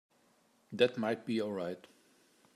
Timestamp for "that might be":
0.71-1.39